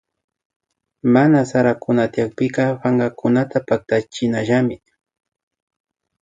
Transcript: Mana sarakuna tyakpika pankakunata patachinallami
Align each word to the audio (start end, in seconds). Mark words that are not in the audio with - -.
Mana 1.13 1.41
sarakuna 1.49 2.03
tyakpika 2.13 2.65
pankakunata 2.81 3.57
patachinallami 3.67 4.77